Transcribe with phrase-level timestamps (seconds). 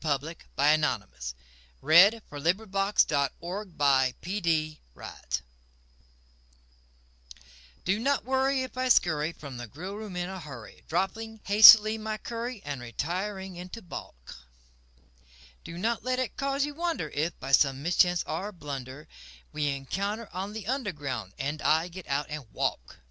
[0.03, 1.35] CUPID'S DARTS
[1.79, 5.43] (Which are a growing menace to the public)
[7.85, 11.99] Do not worry if I scurry from the grill room in a hurry, Dropping hastily
[11.99, 14.37] my curry and re tiring into balk;
[15.63, 19.07] Do not let it cause you wonder if, by some mischance or blunder,
[19.51, 22.97] We encounter on the Underground and I get out and walk.